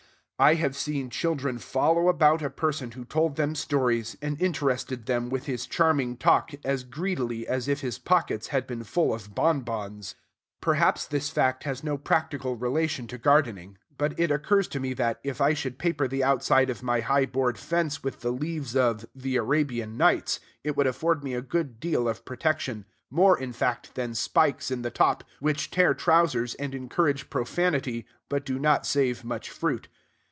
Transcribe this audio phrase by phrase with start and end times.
[0.39, 5.29] I have seen children follow about a person who told them stories, and interested them
[5.29, 9.61] with his charming talk, as greedily as if his pockets had been full of bon
[9.61, 10.15] bons.
[10.59, 15.19] Perhaps this fact has no practical relation to gardening; but it occurs to me that,
[15.23, 19.05] if I should paper the outside of my high board fence with the leaves of
[19.13, 23.93] "The Arabian Nights," it would afford me a good deal of protection, more, in fact,
[23.93, 29.23] than spikes in the top, which tear trousers and encourage profanity, but do not save
[29.23, 29.87] much fruit.